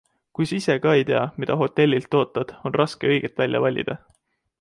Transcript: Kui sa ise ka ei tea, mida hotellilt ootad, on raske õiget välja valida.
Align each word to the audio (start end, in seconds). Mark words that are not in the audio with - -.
Kui 0.37 0.45
sa 0.51 0.55
ise 0.59 0.75
ka 0.85 0.93
ei 0.99 1.03
tea, 1.09 1.21
mida 1.43 1.57
hotellilt 1.61 2.17
ootad, 2.21 2.55
on 2.71 2.77
raske 2.81 3.13
õiget 3.13 3.37
välja 3.43 3.63
valida. 3.67 3.97